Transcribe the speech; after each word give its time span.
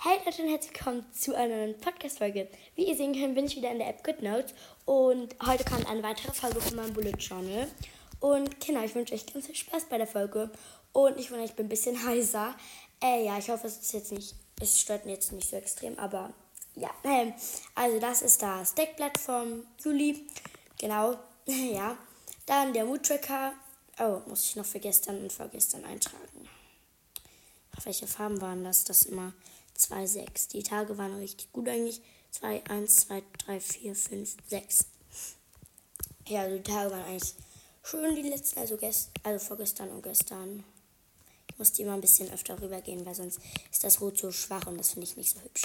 Hey 0.00 0.20
Leute 0.24 0.42
und 0.42 0.48
herzlich 0.48 0.72
willkommen 0.72 1.04
zu 1.12 1.34
einer 1.34 1.56
neuen 1.56 1.76
Podcast-Folge. 1.80 2.46
Wie 2.76 2.86
ihr 2.86 2.94
sehen 2.94 3.14
könnt, 3.14 3.34
bin 3.34 3.46
ich 3.46 3.56
wieder 3.56 3.72
in 3.72 3.80
der 3.80 3.88
App 3.88 4.04
GoodNotes 4.04 4.54
und 4.84 5.34
heute 5.44 5.64
kommt 5.64 5.88
eine 5.88 6.04
weitere 6.04 6.32
Folge 6.32 6.60
von 6.60 6.76
meinem 6.76 6.92
Bullet 6.92 7.16
Journal. 7.18 7.66
Und 8.20 8.64
genau, 8.64 8.84
ich 8.84 8.94
wünsche 8.94 9.12
euch 9.12 9.26
ganz 9.26 9.46
viel 9.46 9.56
Spaß 9.56 9.86
bei 9.86 9.98
der 9.98 10.06
Folge 10.06 10.52
und 10.92 11.18
ich, 11.18 11.32
ich 11.32 11.52
bin 11.54 11.66
ein 11.66 11.68
bisschen 11.68 12.00
heiser. 12.06 12.54
Äh, 13.02 13.24
ja, 13.24 13.38
ich 13.38 13.50
hoffe, 13.50 13.66
es 13.66 13.78
ist 13.78 13.92
jetzt 13.92 14.12
nicht, 14.12 14.36
es 14.60 14.80
stört 14.80 15.04
mir 15.04 15.14
jetzt 15.14 15.32
nicht 15.32 15.50
so 15.50 15.56
extrem, 15.56 15.98
aber 15.98 16.32
ja. 16.76 16.90
Ähm, 17.02 17.34
also 17.74 17.98
das 17.98 18.22
ist 18.22 18.40
das 18.40 18.74
Deckblatt 18.74 19.18
vom 19.18 19.66
Juli, 19.82 20.28
genau, 20.78 21.18
ja. 21.46 21.98
Dann 22.46 22.72
der 22.72 22.84
Mood 22.84 23.02
Tracker, 23.02 23.52
oh, 23.98 24.20
muss 24.28 24.44
ich 24.44 24.54
noch 24.54 24.64
für 24.64 24.78
gestern 24.78 25.20
und 25.22 25.32
vorgestern 25.32 25.84
eintragen. 25.84 26.48
Ach, 27.76 27.84
welche 27.84 28.06
Farben 28.06 28.40
waren 28.40 28.62
das? 28.62 28.84
Das 28.84 29.02
immer 29.02 29.32
2, 29.78 30.06
6. 30.06 30.48
Die 30.48 30.62
Tage 30.62 30.98
waren 30.98 31.16
richtig 31.18 31.50
gut 31.52 31.68
eigentlich. 31.68 32.02
2, 32.32 32.64
1, 32.66 32.96
2, 32.96 33.22
3, 33.46 33.60
4, 33.60 33.94
5, 33.94 34.36
6. 34.48 34.84
Ja, 36.26 36.42
also 36.42 36.56
die 36.56 36.62
Tage 36.62 36.90
waren 36.90 37.04
eigentlich 37.04 37.34
schön, 37.82 38.14
die 38.14 38.28
letzten, 38.28 38.58
also, 38.58 38.76
gest 38.76 39.10
also 39.22 39.44
vorgestern 39.44 39.88
und 39.90 40.02
gestern. 40.02 40.64
Ich 41.50 41.58
musste 41.58 41.82
immer 41.82 41.94
ein 41.94 42.00
bisschen 42.00 42.30
öfter 42.30 42.60
rübergehen, 42.60 43.06
weil 43.06 43.14
sonst 43.14 43.40
ist 43.72 43.82
das 43.82 44.00
Rot 44.00 44.18
so 44.18 44.30
schwach 44.30 44.66
und 44.66 44.78
das 44.78 44.90
finde 44.90 45.06
ich 45.06 45.16
nicht 45.16 45.30
so 45.30 45.40
hübsch. 45.40 45.62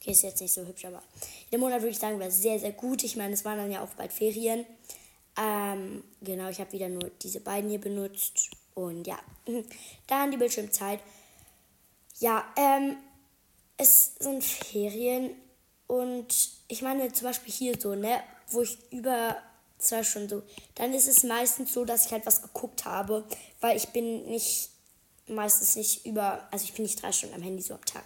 Okay, 0.00 0.12
ist 0.12 0.22
jetzt 0.22 0.40
nicht 0.40 0.52
so 0.52 0.66
hübsch, 0.66 0.84
aber 0.84 1.02
der 1.50 1.58
Monat 1.58 1.80
würde 1.80 1.92
ich 1.92 1.98
sagen, 1.98 2.20
war 2.20 2.30
sehr, 2.30 2.58
sehr 2.58 2.72
gut. 2.72 3.02
Ich 3.02 3.16
meine, 3.16 3.34
es 3.34 3.44
waren 3.44 3.58
dann 3.58 3.70
ja 3.70 3.82
auch 3.82 3.94
bald 3.96 4.12
Ferien. 4.12 4.66
Ähm, 5.38 6.04
genau, 6.20 6.48
ich 6.48 6.60
habe 6.60 6.72
wieder 6.72 6.88
nur 6.88 7.10
diese 7.22 7.40
beiden 7.40 7.70
hier 7.70 7.80
benutzt. 7.80 8.50
Und 8.74 9.06
ja, 9.06 9.18
dann 10.06 10.30
die 10.30 10.36
Bildschirmzeit. 10.36 11.00
Ja, 12.20 12.44
ähm, 12.56 12.98
es 13.78 14.14
sind 14.18 14.44
Ferien 14.44 15.30
und 15.86 16.26
ich 16.68 16.82
meine 16.82 17.10
zum 17.12 17.26
Beispiel 17.26 17.52
hier 17.52 17.80
so, 17.80 17.94
ne, 17.94 18.22
wo 18.48 18.60
ich 18.60 18.76
über 18.92 19.36
zwei 19.78 20.02
Stunden 20.02 20.28
so, 20.28 20.42
dann 20.74 20.92
ist 20.92 21.08
es 21.08 21.24
meistens 21.24 21.72
so, 21.72 21.86
dass 21.86 22.04
ich 22.04 22.12
halt 22.12 22.26
was 22.26 22.42
geguckt 22.42 22.84
habe, 22.84 23.24
weil 23.62 23.78
ich 23.78 23.88
bin 23.88 24.26
nicht, 24.26 24.68
meistens 25.28 25.76
nicht 25.76 26.04
über, 26.04 26.46
also 26.50 26.62
ich 26.64 26.74
bin 26.74 26.82
nicht 26.82 27.02
drei 27.02 27.10
Stunden 27.10 27.36
am 27.36 27.42
Handy 27.42 27.62
so 27.62 27.72
am 27.72 27.84
Tag. 27.86 28.04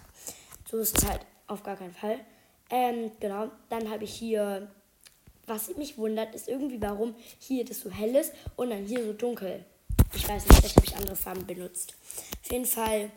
So 0.71 0.77
ist 0.77 0.97
es 0.97 1.05
halt 1.05 1.19
auf 1.47 1.61
gar 1.63 1.75
keinen 1.75 1.93
Fall. 1.93 2.21
Ähm, 2.69 3.11
genau, 3.19 3.51
dann 3.67 3.89
habe 3.89 4.05
ich 4.05 4.13
hier, 4.13 4.71
was 5.45 5.75
mich 5.75 5.97
wundert, 5.97 6.33
ist 6.33 6.47
irgendwie, 6.47 6.81
warum 6.81 7.15
hier 7.39 7.65
das 7.65 7.81
so 7.81 7.91
hell 7.91 8.15
ist 8.15 8.31
und 8.55 8.69
dann 8.69 8.85
hier 8.85 9.03
so 9.03 9.11
dunkel. 9.11 9.65
Ich 10.13 10.25
weiß 10.25 10.47
nicht, 10.47 10.57
vielleicht 10.57 10.77
habe 10.77 10.87
ich 10.87 10.95
andere 10.95 11.17
Farben 11.17 11.45
benutzt. 11.45 11.95
Auf 12.41 12.51
jeden 12.51 12.65
Fall 12.65 13.11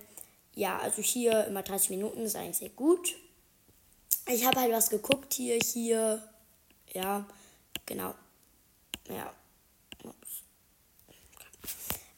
ja, 0.58 0.76
also 0.78 1.02
hier 1.02 1.46
immer 1.46 1.62
30 1.62 1.90
Minuten 1.90 2.22
ist 2.22 2.34
eigentlich 2.34 2.56
sehr 2.56 2.70
gut. 2.70 3.14
Ich 4.26 4.44
habe 4.44 4.60
halt 4.60 4.72
was 4.72 4.90
geguckt 4.90 5.32
hier, 5.34 5.56
hier. 5.60 6.20
Ja, 6.92 7.24
genau. 7.86 8.12
Ja. 9.08 9.32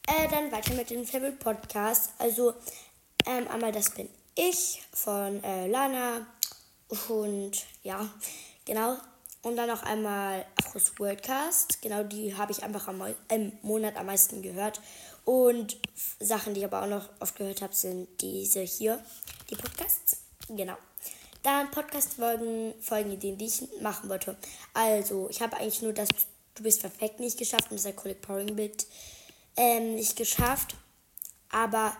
Äh, 0.07 0.27
dann 0.29 0.51
weiter 0.51 0.73
mit 0.73 0.89
dem 0.89 1.05
Favorite 1.05 1.37
Podcast. 1.37 2.13
Also, 2.17 2.55
ähm, 3.27 3.47
einmal 3.47 3.71
das 3.71 3.91
bin 3.91 4.09
ich 4.33 4.81
von 4.91 5.43
äh, 5.43 5.67
Lana. 5.67 6.25
Und 7.09 7.63
ja, 7.83 8.09
genau. 8.65 8.97
Und 9.43 9.55
dann 9.55 9.69
noch 9.69 9.83
einmal 9.83 10.47
Afros 10.57 10.97
Worldcast. 10.97 11.79
Genau, 11.83 12.03
die 12.03 12.35
habe 12.35 12.51
ich 12.51 12.63
einfach 12.63 12.87
am, 12.87 13.03
im 13.29 13.51
Monat 13.61 13.97
am 13.97 14.07
meisten 14.07 14.41
gehört. 14.41 14.81
Und 15.25 15.77
Sachen, 16.19 16.53
die 16.53 16.61
ich 16.61 16.65
aber 16.65 16.83
auch 16.83 16.87
noch 16.87 17.09
oft 17.19 17.35
gehört 17.35 17.61
habe, 17.61 17.73
sind 17.73 18.07
diese 18.21 18.61
hier, 18.61 19.03
die 19.49 19.55
Podcasts. 19.55 20.17
Genau. 20.49 20.75
Dann 21.43 21.71
Podcast-Folgen, 21.71 22.73
Folgenideen, 22.81 23.37
die 23.37 23.45
ich 23.45 23.63
machen 23.81 24.09
wollte. 24.09 24.35
Also, 24.73 25.29
ich 25.29 25.41
habe 25.41 25.57
eigentlich 25.57 25.81
nur 25.81 25.93
das 25.93 26.09
Du 26.53 26.63
bist 26.63 26.81
perfekt 26.81 27.21
nicht 27.21 27.37
geschafft 27.37 27.71
und 27.71 27.79
das 27.79 27.85
Acrylic 27.85 28.21
Pouring 28.21 28.55
Bit 28.57 28.85
ähm, 29.55 29.95
nicht 29.95 30.17
geschafft. 30.17 30.75
Aber 31.49 31.95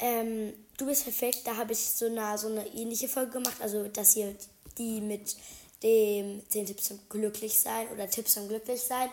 ähm, 0.00 0.52
Du 0.76 0.84
bist 0.84 1.04
perfekt, 1.04 1.40
da 1.44 1.56
habe 1.56 1.72
ich 1.72 1.78
so 1.78 2.06
eine, 2.06 2.36
so 2.36 2.48
eine 2.48 2.66
ähnliche 2.74 3.08
Folge 3.08 3.32
gemacht. 3.32 3.56
Also, 3.60 3.88
das 3.88 4.12
hier, 4.12 4.34
die 4.76 5.00
mit 5.00 5.36
dem 5.82 6.42
10 6.48 6.66
Tipps 6.66 6.84
zum 6.84 7.00
Glücklichsein 7.08 7.88
oder 7.88 8.10
Tipps 8.10 8.34
zum 8.34 8.48
Glücklichsein. 8.48 9.08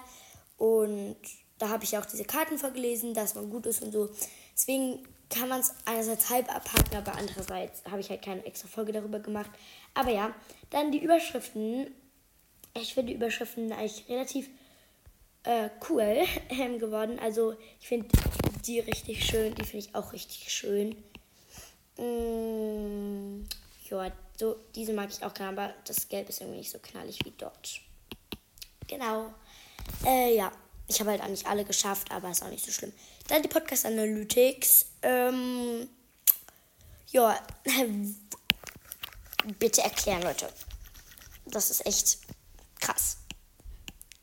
Und 0.58 1.16
da 1.64 1.70
habe 1.70 1.86
ich 1.86 1.98
auch 1.98 2.06
diese 2.06 2.26
Karten 2.26 2.58
vorgelesen, 2.58 3.14
dass 3.14 3.36
man 3.36 3.50
gut 3.50 3.66
ist 3.66 3.82
und 3.82 3.94
so. 3.94 4.10
Deswegen 4.54 5.08
kann 5.30 5.48
man 5.48 5.62
es 5.62 5.74
einerseits 5.86 6.30
halb 6.30 6.54
abhaken, 6.54 6.98
aber 6.98 7.16
andererseits 7.16 7.82
habe 7.90 8.02
ich 8.02 8.10
halt 8.10 8.22
keine 8.22 8.46
extra 8.46 8.68
Folge 8.68 8.92
darüber 8.92 9.20
gemacht. 9.20 9.50
Aber 9.94 10.12
ja, 10.12 10.36
dann 10.72 10.92
die 10.92 11.02
Überschriften. 11.02 11.88
Ich 12.76 12.94
finde 12.94 13.12
die 13.12 13.16
Überschriften 13.16 13.72
eigentlich 13.72 14.04
relativ 14.10 14.50
äh, 15.44 15.70
cool 15.90 16.26
ähm, 16.50 16.80
geworden. 16.80 17.18
Also 17.20 17.56
ich 17.80 17.88
finde 17.88 18.10
die 18.66 18.82
richtig 18.82 19.26
schön. 19.26 19.56
Die 19.56 19.64
finde 19.64 19.88
ich 19.88 19.96
auch 19.96 20.12
richtig 20.12 20.52
schön. 20.52 20.98
Mm, 21.98 23.46
ja, 23.90 24.12
so, 24.36 24.58
diese 24.76 24.92
mag 24.92 25.10
ich 25.10 25.24
auch 25.24 25.34
gerne, 25.34 25.62
aber 25.62 25.74
das 25.86 26.10
Gelb 26.10 26.28
ist 26.28 26.42
irgendwie 26.42 26.60
nicht 26.60 26.72
so 26.72 26.80
knallig 26.80 27.20
wie 27.24 27.34
dort. 27.38 27.80
Genau. 28.88 29.34
Äh, 30.06 30.36
ja 30.36 30.52
ich 30.88 31.00
habe 31.00 31.12
halt 31.12 31.22
eigentlich 31.22 31.48
alle 31.48 31.66
geschafft, 31.66 32.12
aber 32.12 32.30
ist 32.30 32.44
auch 32.44 32.50
nicht 32.50 32.66
so 32.66 32.72
schlimm. 32.72 32.94
Dann 33.28 33.42
die 33.42 33.48
Podcast 33.48 33.86
Analytics. 33.86 34.86
Ähm, 35.02 35.90
ja, 37.12 37.40
bitte 39.60 39.82
erklären, 39.82 40.24
Leute. 40.24 40.52
Das 41.46 41.70
ist 41.70 41.86
echt 41.86 42.20
krass. 42.80 43.18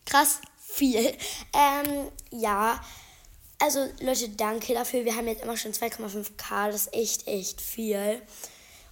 Krass 0.05 0.41
viel. 0.59 1.17
Ähm, 1.53 2.11
ja. 2.31 2.81
Also, 3.59 3.87
Leute, 4.01 4.31
danke 4.31 4.73
dafür. 4.73 5.05
Wir 5.05 5.17
haben 5.17 5.27
jetzt 5.27 5.43
immer 5.43 5.57
schon 5.57 5.73
2,5k. 5.73 6.71
Das 6.71 6.87
ist 6.87 6.95
echt, 6.95 7.27
echt 7.27 7.61
viel. 7.61 8.23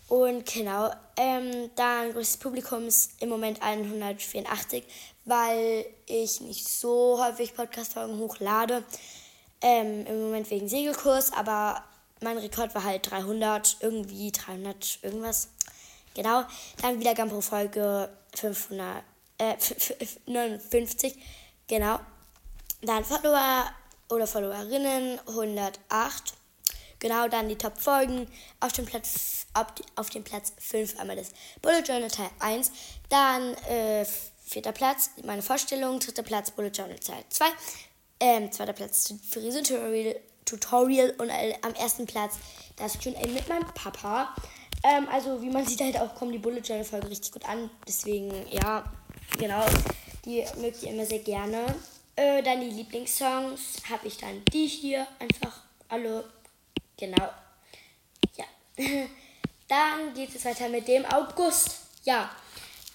Und 0.08 0.46
genau, 0.46 0.90
ähm, 1.16 1.70
dann 1.76 2.12
größtes 2.12 2.38
Publikum 2.38 2.86
ist 2.86 3.12
im 3.20 3.28
Moment 3.28 3.60
184, 3.60 4.84
weil 5.26 5.84
ich 6.06 6.40
nicht 6.40 6.66
so 6.66 7.22
häufig 7.22 7.54
Podcast-Folgen 7.54 8.18
hochlade. 8.18 8.84
Ähm, 9.60 10.06
Im 10.06 10.22
Moment 10.22 10.50
wegen 10.50 10.68
Segelkurs, 10.68 11.32
aber 11.32 11.84
mein 12.20 12.38
Rekord 12.38 12.74
war 12.74 12.84
halt 12.84 13.10
300, 13.10 13.78
irgendwie 13.80 14.32
300 14.32 15.00
irgendwas. 15.02 15.48
Genau. 16.14 16.44
Dann 16.80 17.00
wieder 17.00 17.14
pro 17.14 17.40
Folge 17.40 18.08
500, 18.34 19.02
äh, 19.38 19.56
59. 20.26 21.16
Genau. 21.66 21.98
Dann 22.82 23.04
Follower 23.04 23.66
oder 24.08 24.26
Followerinnen 24.26 25.18
108. 25.26 26.37
Genau, 27.00 27.28
dann 27.28 27.48
die 27.48 27.56
Top-Folgen. 27.56 28.26
Auf 28.60 28.72
dem 28.72 28.86
Platz 28.86 29.46
auf, 29.54 29.66
auf 29.96 30.10
dem 30.10 30.24
Platz 30.24 30.52
5 30.58 30.98
einmal 30.98 31.16
das 31.16 31.32
Bullet 31.62 31.82
Journal 31.82 32.10
Teil 32.10 32.30
1. 32.40 32.72
Dann 33.08 33.54
äh, 33.68 34.04
vierter 34.44 34.72
Platz, 34.72 35.10
meine 35.24 35.42
Vorstellung. 35.42 36.00
Dritter 36.00 36.22
Platz 36.22 36.50
Bullet 36.50 36.70
Journal 36.70 36.98
Teil 36.98 37.24
2. 37.28 37.44
Ähm, 38.20 38.50
zweiter 38.50 38.72
Platz 38.72 39.14
Frise 39.30 39.62
Tutorial, 39.62 40.16
Tutorial 40.44 41.14
und 41.18 41.28
äh, 41.28 41.54
am 41.62 41.72
ersten 41.74 42.06
Platz 42.06 42.34
das 42.76 42.98
Q&A 42.98 43.26
mit 43.28 43.48
meinem 43.48 43.66
Papa. 43.74 44.34
Ähm, 44.82 45.06
also 45.12 45.40
wie 45.40 45.50
man 45.50 45.66
sieht 45.68 45.80
halt 45.80 46.00
auch, 46.00 46.14
kommen 46.16 46.32
die 46.32 46.38
Bullet 46.38 46.60
Journal 46.60 46.84
Folgen 46.84 47.06
richtig 47.08 47.32
gut 47.32 47.48
an. 47.48 47.70
Deswegen, 47.86 48.32
ja, 48.50 48.84
genau. 49.38 49.64
Die 50.24 50.44
mögt 50.60 50.82
ihr 50.82 50.90
immer 50.90 51.06
sehr 51.06 51.20
gerne. 51.20 51.74
Äh, 52.16 52.42
dann 52.42 52.60
die 52.60 52.70
Lieblingssongs 52.70 53.82
habe 53.88 54.08
ich 54.08 54.16
dann 54.16 54.42
die 54.52 54.66
hier 54.66 55.06
einfach 55.20 55.62
alle 55.88 56.24
Genau. 56.98 57.30
Ja. 58.36 58.44
Dann 59.68 60.14
geht 60.14 60.34
es 60.34 60.44
weiter 60.44 60.68
mit 60.68 60.88
dem 60.88 61.04
August. 61.06 61.78
Ja. 62.04 62.30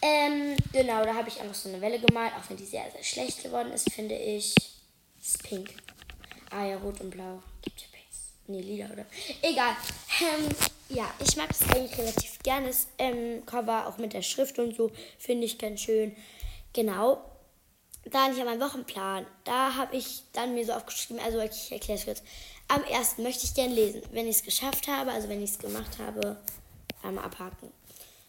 Ähm, 0.01 0.57
genau, 0.73 1.05
da 1.05 1.13
habe 1.13 1.29
ich 1.29 1.39
einfach 1.39 1.55
so 1.55 1.69
eine 1.69 1.79
Welle 1.79 1.97
gemalt, 1.97 2.33
auch 2.33 2.49
wenn 2.49 2.57
die 2.57 2.65
sehr, 2.65 2.91
sehr 2.91 3.03
schlecht 3.03 3.41
geworden 3.41 3.71
ist, 3.71 3.89
finde 3.93 4.15
ich. 4.15 4.53
Das 5.17 5.27
ist 5.27 5.43
pink. 5.43 5.69
Ah 6.49 6.65
ja, 6.65 6.77
rot 6.77 6.99
und 6.99 7.11
blau. 7.11 7.41
Gibt 7.61 7.79
ja 7.79 7.87
pinks. 7.89 8.33
Nee, 8.47 8.59
lila, 8.61 8.87
oder? 8.91 9.05
Egal. 9.41 9.77
Ähm, 10.19 10.49
ja, 10.89 11.09
ich 11.19 11.37
mag 11.37 11.47
das 11.47 11.61
eigentlich 11.69 11.97
relativ 11.97 12.37
gerne. 12.39 12.67
Das 12.67 12.87
ähm, 12.97 13.45
Cover 13.45 13.87
auch 13.87 13.97
mit 13.97 14.11
der 14.11 14.23
Schrift 14.23 14.59
und 14.59 14.75
so 14.75 14.91
finde 15.17 15.45
ich 15.45 15.57
ganz 15.57 15.81
schön. 15.81 16.13
Genau. 16.73 17.23
Dann 18.05 18.35
hier 18.35 18.45
mein 18.45 18.59
Wochenplan. 18.59 19.25
Da 19.45 19.75
habe 19.75 19.95
ich 19.95 20.23
dann 20.33 20.53
mir 20.53 20.65
so 20.65 20.73
aufgeschrieben, 20.73 21.23
also 21.23 21.39
ich 21.39 21.71
erkläre 21.71 21.99
es 21.99 22.05
kurz. 22.05 22.23
Am 22.67 22.83
ersten 22.83 23.23
möchte 23.23 23.45
ich 23.45 23.53
gerne 23.53 23.73
lesen. 23.73 24.01
Wenn 24.11 24.27
ich 24.27 24.37
es 24.37 24.43
geschafft 24.43 24.87
habe, 24.87 25.11
also 25.11 25.29
wenn 25.29 25.41
ich 25.41 25.51
es 25.51 25.59
gemacht 25.59 25.99
habe, 25.99 26.37
einmal 27.01 27.25
abhaken. 27.25 27.71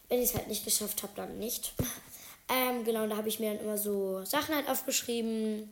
Wenn 0.07 0.21
ich 0.21 0.29
es 0.29 0.35
halt 0.35 0.47
nicht 0.47 0.63
geschafft 0.63 1.03
habe, 1.03 1.13
dann 1.15 1.39
nicht. 1.39 1.73
ähm, 2.49 2.85
genau, 2.85 3.07
da 3.07 3.17
habe 3.17 3.27
ich 3.27 3.39
mir 3.39 3.53
dann 3.53 3.63
immer 3.63 3.77
so 3.77 4.23
Sachen 4.23 4.55
halt 4.55 4.69
aufgeschrieben. 4.69 5.69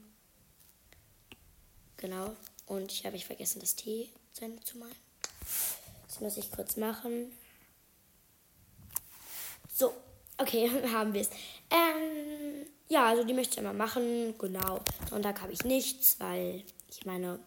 Genau. 1.98 2.36
Und 2.66 2.92
ich 2.92 3.06
habe 3.06 3.16
ich 3.16 3.26
vergessen, 3.26 3.60
das 3.60 3.76
T 3.76 4.10
zu 4.34 4.46
Ende 4.46 4.64
zu 4.64 4.78
malen. 4.78 4.96
Das 6.08 6.20
muss 6.20 6.38
ich 6.38 6.52
kurz 6.52 6.76
machen. 6.78 7.32
So, 9.74 9.94
okay, 10.38 10.70
haben 10.94 11.14
wir 11.14 11.22
es. 11.22 11.30
Ähm, 11.70 12.66
ja, 12.90 13.08
also 13.08 13.24
die 13.24 13.34
möchte 13.34 13.54
ich 13.54 13.58
immer 13.60 13.74
machen. 13.74 14.36
Genau. 14.38 14.82
Sonntag 15.10 15.42
habe 15.42 15.54
ich 15.54 15.64
nichts, 15.64 16.20
weil 16.20 16.64
ich 16.90 17.06
meine. 17.06 17.40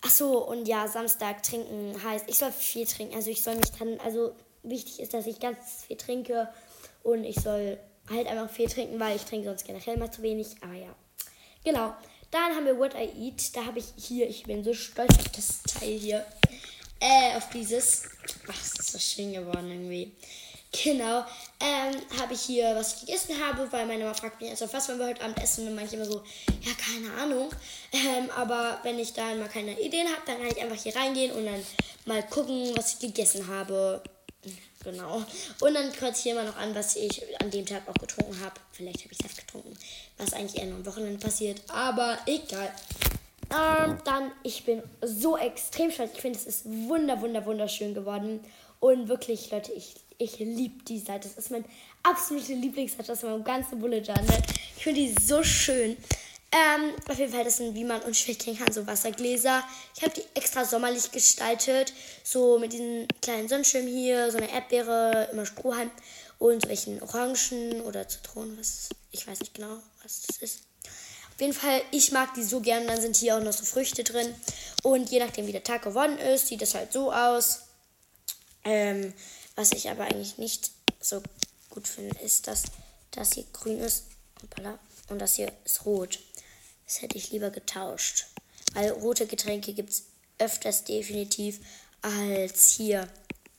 Ach 0.00 0.10
so, 0.10 0.46
und 0.46 0.68
ja, 0.68 0.86
Samstag 0.86 1.42
trinken 1.42 2.00
heißt, 2.04 2.28
ich 2.28 2.38
soll 2.38 2.52
viel 2.52 2.86
trinken. 2.86 3.16
Also 3.16 3.30
ich 3.30 3.42
soll 3.42 3.56
mich 3.56 3.72
dann, 3.78 3.98
also 4.00 4.32
wichtig 4.62 5.00
ist, 5.00 5.12
dass 5.12 5.26
ich 5.26 5.40
ganz 5.40 5.84
viel 5.86 5.96
trinke 5.96 6.48
und 7.02 7.24
ich 7.24 7.36
soll 7.36 7.78
halt 8.08 8.28
einfach 8.28 8.48
viel 8.48 8.68
trinken, 8.68 9.00
weil 9.00 9.16
ich 9.16 9.22
trinke 9.22 9.48
sonst 9.48 9.66
generell 9.66 9.96
mal 9.96 10.10
zu 10.10 10.22
wenig. 10.22 10.56
Aber 10.60 10.74
ja, 10.74 10.94
genau. 11.64 11.94
Dann 12.30 12.54
haben 12.54 12.66
wir 12.66 12.78
What 12.78 12.94
I 12.94 13.10
Eat. 13.26 13.56
Da 13.56 13.64
habe 13.64 13.78
ich 13.78 13.86
hier, 13.96 14.28
ich 14.28 14.44
bin 14.44 14.62
so 14.62 14.74
stolz 14.74 15.18
auf 15.18 15.28
das 15.30 15.62
Teil 15.62 15.98
hier. 15.98 16.26
Äh, 17.00 17.36
auf 17.36 17.48
dieses. 17.50 18.04
Ach, 18.48 18.58
das 18.58 18.78
ist 18.78 18.92
so 18.92 18.98
schön 18.98 19.32
geworden 19.32 19.70
irgendwie. 19.70 20.12
Genau. 20.72 21.24
Ähm, 21.60 21.96
habe 22.20 22.34
ich 22.34 22.42
hier, 22.42 22.76
was 22.76 22.94
ich 22.94 23.00
gegessen 23.00 23.34
habe, 23.42 23.70
weil 23.72 23.86
meine 23.86 24.04
Mama 24.04 24.14
fragt 24.14 24.40
mich, 24.40 24.50
also 24.50 24.70
was 24.72 24.88
wollen 24.88 24.98
wir 24.98 25.06
heute 25.06 25.22
Abend 25.22 25.42
essen? 25.42 25.60
Und 25.60 25.66
dann 25.66 25.74
mache 25.76 25.86
ich 25.86 25.92
immer 25.94 26.04
so, 26.04 26.22
ja, 26.62 26.72
keine 26.74 27.12
Ahnung. 27.20 27.50
Ähm, 27.92 28.30
aber 28.36 28.78
wenn 28.82 28.98
ich 28.98 29.12
dann 29.14 29.40
mal 29.40 29.48
keine 29.48 29.80
Ideen 29.80 30.06
habe, 30.06 30.20
dann 30.26 30.38
kann 30.38 30.46
ich 30.46 30.60
einfach 30.60 30.76
hier 30.76 30.94
reingehen 30.94 31.32
und 31.32 31.46
dann 31.46 31.64
mal 32.04 32.22
gucken, 32.24 32.72
was 32.76 32.94
ich 32.94 32.98
gegessen 33.00 33.48
habe. 33.48 34.02
Genau. 34.84 35.24
Und 35.60 35.74
dann 35.74 35.92
kreuze 35.92 36.18
ich 36.18 36.22
hier 36.22 36.32
immer 36.32 36.44
noch 36.44 36.56
an, 36.56 36.74
was 36.74 36.96
ich 36.96 37.22
an 37.40 37.50
dem 37.50 37.66
Tag 37.66 37.88
auch 37.88 37.94
getrunken 37.94 38.38
habe. 38.40 38.54
Vielleicht 38.72 39.00
habe 39.00 39.12
ich 39.12 39.18
Saft 39.18 39.38
getrunken, 39.38 39.76
was 40.18 40.32
eigentlich 40.32 40.60
eher 40.60 40.66
nur 40.66 40.76
am 40.76 40.86
Wochenende 40.86 41.18
passiert. 41.18 41.60
Aber 41.68 42.18
egal. 42.26 42.72
Ähm, 43.50 43.98
dann, 44.04 44.30
ich 44.42 44.64
bin 44.64 44.82
so 45.02 45.36
extrem 45.36 45.90
stolz. 45.90 46.12
Ich 46.14 46.20
finde, 46.20 46.38
es 46.38 46.46
ist 46.46 46.66
wunder, 46.66 47.20
wunder, 47.20 47.44
wunderschön 47.46 47.94
geworden. 47.94 48.44
Und 48.80 49.08
wirklich, 49.08 49.50
Leute, 49.50 49.72
ich, 49.72 49.94
ich 50.18 50.38
liebe 50.40 50.82
die 50.84 50.98
Seite. 50.98 51.28
Das 51.28 51.44
ist 51.44 51.50
mein 51.50 51.64
absolute 52.02 52.52
Lieblingsseite 52.52 53.12
aus 53.12 53.22
meinem 53.22 53.44
ganzen 53.44 53.78
Bullet 53.78 54.00
Journal. 54.00 54.42
Ich 54.76 54.82
finde 54.82 55.00
die 55.00 55.14
so 55.20 55.42
schön. 55.42 55.96
Ähm, 56.50 56.94
auf 57.08 57.18
jeden 57.18 57.32
Fall, 57.32 57.44
das 57.44 57.58
sind, 57.58 57.74
wie 57.74 57.84
man 57.84 58.00
unschwer 58.02 58.34
kann, 58.34 58.72
so 58.72 58.86
Wassergläser. 58.86 59.62
Ich 59.94 60.02
habe 60.02 60.14
die 60.14 60.24
extra 60.34 60.64
sommerlich 60.64 61.12
gestaltet. 61.12 61.92
So 62.24 62.58
mit 62.58 62.72
diesen 62.72 63.06
kleinen 63.22 63.48
Sonnenschirm 63.48 63.86
hier, 63.86 64.30
so 64.32 64.38
eine 64.38 64.50
Erdbeere, 64.50 65.28
immer 65.32 65.46
Strohhalm 65.46 65.90
und 66.38 66.62
so 66.62 66.68
welchen 66.68 67.02
Orangen 67.02 67.80
oder 67.82 68.08
Zitronen, 68.08 68.58
was, 68.58 68.88
ich 69.12 69.26
weiß 69.26 69.40
nicht 69.40 69.54
genau, 69.54 69.78
was 70.02 70.22
das 70.22 70.36
ist. 70.38 70.60
Auf 71.34 71.40
jeden 71.40 71.52
Fall, 71.52 71.82
ich 71.92 72.10
mag 72.10 72.34
die 72.34 72.42
so 72.42 72.60
gern. 72.60 72.86
Dann 72.88 73.00
sind 73.00 73.16
hier 73.16 73.36
auch 73.36 73.42
noch 73.42 73.52
so 73.52 73.64
Früchte 73.64 74.02
drin. 74.02 74.34
Und 74.82 75.10
je 75.10 75.20
nachdem, 75.20 75.46
wie 75.46 75.52
der 75.52 75.62
Tag 75.62 75.82
geworden 75.82 76.18
ist, 76.18 76.48
sieht 76.48 76.62
das 76.62 76.74
halt 76.74 76.92
so 76.92 77.12
aus. 77.12 77.60
Ähm, 78.64 79.12
was 79.58 79.72
ich 79.72 79.90
aber 79.90 80.04
eigentlich 80.04 80.38
nicht 80.38 80.70
so 81.00 81.20
gut 81.68 81.88
finde, 81.88 82.16
ist, 82.20 82.46
dass 82.46 82.62
das 83.10 83.32
hier 83.32 83.44
grün 83.52 83.80
ist 83.80 84.04
und 85.08 85.18
das 85.18 85.34
hier 85.34 85.52
ist 85.64 85.84
rot. 85.84 86.20
Das 86.86 87.02
hätte 87.02 87.18
ich 87.18 87.32
lieber 87.32 87.50
getauscht. 87.50 88.26
Weil 88.74 88.90
rote 88.90 89.26
Getränke 89.26 89.72
gibt 89.72 89.90
es 89.90 90.04
öfters 90.38 90.84
definitiv 90.84 91.58
als 92.02 92.70
hier 92.70 93.08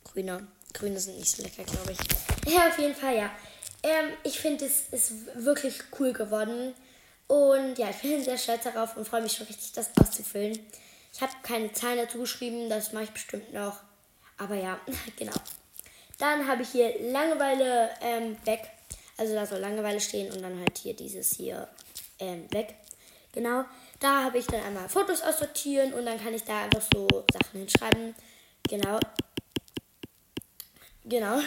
grüne. 0.06 0.48
Grüne 0.74 1.01
sind 1.01 1.19
nicht 1.19 1.36
so 1.36 1.44
lecker, 1.44 1.66
glaube 1.66 1.92
ich. 1.92 1.98
Ja, 2.54 2.69
auf 2.69 2.80
jeden 2.80 2.96
Fall, 2.96 3.18
ja. 3.18 3.31
Ähm, 3.84 4.13
ich 4.24 4.40
finde, 4.40 4.66
es 4.66 4.84
ist 4.92 5.12
wirklich 5.36 5.81
cool 6.00 6.13
geworden. 6.13 6.74
Und 7.28 7.78
ja, 7.78 7.90
ich 7.90 7.98
bin 7.98 8.24
sehr 8.24 8.38
stolz 8.38 8.63
darauf 8.63 8.96
und 8.96 9.06
freue 9.06 9.22
mich 9.22 9.34
schon 9.34 9.48
richtig, 9.48 9.74
das 9.74 9.90
auszufüllen. 9.98 10.57
Ich 11.13 11.22
habe 11.22 11.34
keine 11.44 11.74
Zahlen 11.74 11.98
dazu 11.98 12.19
geschrieben, 12.19 12.69
das 12.69 12.94
mache 12.94 13.04
ich 13.04 13.12
bestimmt 13.12 13.51
noch. 13.51 13.81
Aber 14.38 14.56
ja, 14.56 14.80
genau. 15.18 15.34
Dann 16.19 16.48
habe 16.48 16.62
ich 16.62 16.69
hier 16.69 16.94
Langeweile 17.12 17.89
ähm, 18.01 18.38
weg. 18.45 18.69
Also 19.18 19.33
da 19.33 19.45
soll 19.45 19.60
Langeweile 19.60 20.00
stehen 20.00 20.31
und 20.31 20.42
dann 20.42 20.60
halt 20.60 20.77
hier 20.77 20.94
dieses 20.94 21.36
hier 21.36 21.68
ähm, 22.19 22.45
weg. 22.51 22.75
Genau, 23.33 23.63
da 24.00 24.24
habe 24.24 24.38
ich 24.38 24.48
dann 24.48 24.63
einmal 24.63 24.89
Fotos 24.89 25.21
aussortieren 25.21 25.94
und 25.94 26.06
dann 26.06 26.19
kann 26.19 26.33
ich 26.33 26.44
da 26.44 26.63
einfach 26.63 26.81
so 26.94 27.07
Sachen 27.31 27.60
hinschreiben. 27.60 28.16
Genau. 28.68 29.00
Genau. 31.06 31.39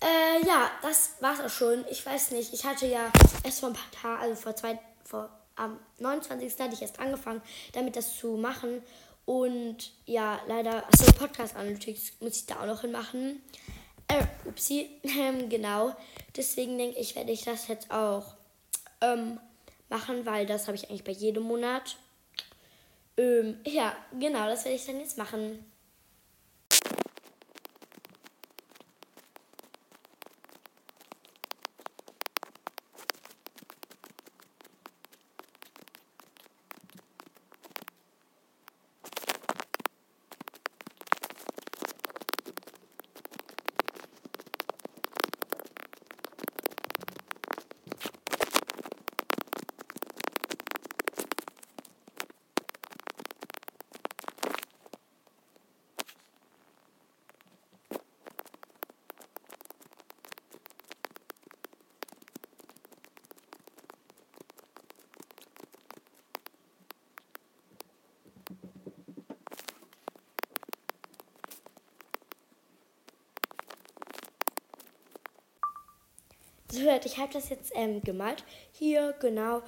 Äh, 0.00 0.46
ja, 0.46 0.70
das 0.82 1.12
war's 1.20 1.40
auch 1.40 1.50
schon. 1.50 1.84
Ich 1.90 2.04
weiß 2.04 2.32
nicht, 2.32 2.52
ich 2.52 2.64
hatte 2.64 2.86
ja 2.86 3.12
erst 3.44 3.60
vor 3.60 3.70
ein 3.70 3.74
paar 3.74 3.90
Tagen, 3.90 4.22
also 4.22 4.40
vor 4.40 4.56
zwei, 4.56 4.78
vor 5.04 5.30
am 5.56 5.78
29. 5.98 6.58
hatte 6.58 6.74
ich 6.74 6.82
erst 6.82 6.98
angefangen, 6.98 7.42
damit 7.72 7.96
das 7.96 8.16
zu 8.16 8.36
machen. 8.36 8.82
Und 9.24 9.92
ja, 10.06 10.40
leider, 10.48 10.86
achso, 10.88 11.12
Podcast 11.12 11.54
Analytics 11.54 12.14
muss 12.20 12.36
ich 12.36 12.46
da 12.46 12.60
auch 12.60 12.66
noch 12.66 12.80
hinmachen. 12.80 13.40
Äh, 14.12 14.26
upsie, 14.46 14.90
ähm, 15.02 15.48
genau. 15.48 15.94
Deswegen 16.36 16.76
denke 16.76 16.98
ich, 16.98 17.16
werde 17.16 17.32
ich 17.32 17.44
das 17.44 17.68
jetzt 17.68 17.90
auch 17.90 18.34
ähm, 19.00 19.40
machen, 19.88 20.26
weil 20.26 20.44
das 20.44 20.66
habe 20.66 20.76
ich 20.76 20.88
eigentlich 20.88 21.04
bei 21.04 21.12
jedem 21.12 21.44
Monat. 21.44 21.96
Ähm, 23.16 23.58
ja, 23.66 23.96
genau, 24.18 24.46
das 24.46 24.64
werde 24.64 24.76
ich 24.76 24.84
dann 24.84 25.00
jetzt 25.00 25.16
machen. 25.16 25.64
So, 76.72 76.80
Leute, 76.80 77.06
ich 77.06 77.18
habe 77.18 77.30
das 77.30 77.50
jetzt 77.50 77.70
ähm, 77.74 78.00
gemalt. 78.00 78.44
Hier, 78.72 79.14
genau. 79.20 79.60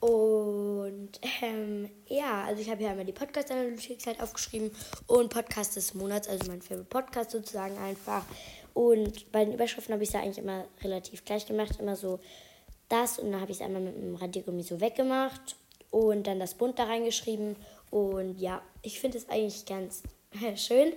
Und 0.00 1.18
ähm, 1.40 1.88
ja, 2.06 2.44
also 2.44 2.60
ich 2.60 2.68
habe 2.68 2.80
hier 2.80 2.90
einmal 2.90 3.06
die 3.06 3.14
Podcast-Analytik 3.14 4.04
halt 4.04 4.20
aufgeschrieben 4.20 4.70
und 5.06 5.30
Podcast 5.30 5.76
des 5.76 5.94
Monats, 5.94 6.28
also 6.28 6.50
mein 6.50 6.60
Favorite 6.60 6.90
Podcast 6.90 7.30
sozusagen 7.30 7.78
einfach. 7.78 8.26
Und 8.74 9.32
bei 9.32 9.46
den 9.46 9.54
Überschriften 9.54 9.94
habe 9.94 10.02
ich 10.02 10.10
es 10.10 10.12
ja 10.12 10.20
eigentlich 10.20 10.36
immer 10.36 10.66
relativ 10.84 11.24
gleich 11.24 11.46
gemacht, 11.46 11.80
immer 11.80 11.96
so 11.96 12.20
das 12.90 13.18
und 13.18 13.32
dann 13.32 13.40
habe 13.40 13.52
ich 13.52 13.56
es 13.56 13.62
einmal 13.64 13.80
mit 13.80 13.96
dem 13.96 14.16
Radiergummi 14.16 14.62
so 14.62 14.82
weggemacht 14.82 15.56
und 15.90 16.26
dann 16.26 16.40
das 16.40 16.52
Bunt 16.52 16.78
da 16.78 16.84
reingeschrieben. 16.84 17.56
Und 17.90 18.38
ja, 18.38 18.60
ich 18.82 19.00
finde 19.00 19.16
es 19.16 19.30
eigentlich 19.30 19.64
ganz 19.64 20.02
schön. 20.56 20.92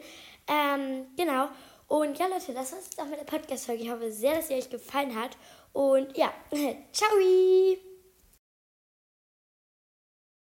Ähm, 0.46 1.06
genau. 1.16 1.48
Und 1.88 2.18
ja, 2.18 2.28
Leute, 2.28 2.54
das 2.54 2.72
war 2.72 2.80
es 2.80 2.98
auch 2.98 3.06
mit 3.06 3.20
der 3.20 3.26
Podcast-Folge. 3.26 3.84
Ich 3.84 3.92
hoffe 3.92 4.12
sehr, 4.12 4.36
dass 4.36 4.48
sie 4.48 4.56
euch 4.56 4.70
gefallen 4.70 5.16
hat. 5.16 5.38
Und 5.74 6.18
ja, 6.18 6.34
ciao! 6.92 7.93